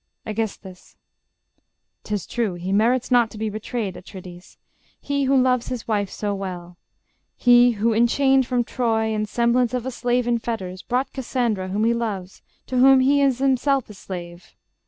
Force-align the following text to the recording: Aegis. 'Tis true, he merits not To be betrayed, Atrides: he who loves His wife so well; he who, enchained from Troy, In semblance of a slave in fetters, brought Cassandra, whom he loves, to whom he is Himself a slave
Aegis. 0.27 0.97
'Tis 2.03 2.25
true, 2.25 2.55
he 2.55 2.73
merits 2.73 3.11
not 3.11 3.29
To 3.29 3.37
be 3.37 3.51
betrayed, 3.51 3.95
Atrides: 3.95 4.57
he 4.99 5.25
who 5.25 5.39
loves 5.39 5.67
His 5.67 5.87
wife 5.87 6.09
so 6.09 6.33
well; 6.33 6.75
he 7.37 7.73
who, 7.73 7.93
enchained 7.93 8.47
from 8.47 8.63
Troy, 8.63 9.13
In 9.13 9.27
semblance 9.27 9.75
of 9.75 9.85
a 9.85 9.91
slave 9.91 10.25
in 10.27 10.39
fetters, 10.39 10.81
brought 10.81 11.13
Cassandra, 11.13 11.67
whom 11.67 11.83
he 11.83 11.93
loves, 11.93 12.41
to 12.65 12.79
whom 12.79 12.99
he 13.01 13.21
is 13.21 13.37
Himself 13.37 13.91
a 13.91 13.93
slave 13.93 14.55